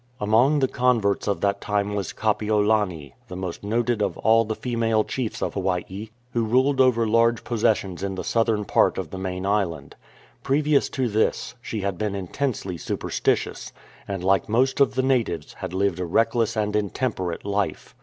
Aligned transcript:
Among 0.19 0.57
the 0.57 0.67
converts 0.67 1.27
of 1.27 1.41
that 1.41 1.61
time 1.61 1.93
was 1.93 2.11
Kapiolani, 2.11 3.13
the 3.27 3.35
most 3.35 3.63
noted 3.63 4.01
of 4.01 4.17
all 4.17 4.43
the 4.45 4.55
female 4.55 5.03
chiefs 5.03 5.43
of 5.43 5.53
Hawaii, 5.53 6.09
who 6.31 6.43
ruled 6.43 6.81
over 6.81 7.05
large 7.07 7.43
possessions 7.43 8.01
in 8.01 8.15
the 8.15 8.23
southern 8.23 8.65
part 8.65 8.97
of 8.97 9.11
the 9.11 9.19
main 9.19 9.45
island. 9.45 9.95
Previous 10.41 10.89
to 10.89 11.07
this, 11.07 11.53
she 11.61 11.81
had 11.81 11.99
been 11.99 12.15
intensely 12.15 12.77
super 12.77 13.09
stitious, 13.11 13.71
and 14.07 14.23
like 14.23 14.49
most 14.49 14.79
of 14.79 14.95
the 14.95 15.03
natives, 15.03 15.53
had 15.53 15.71
lived 15.71 15.99
a 15.99 16.05
reckless 16.05 16.57
and 16.57 16.75
intemperate 16.75 17.45
life. 17.45 17.93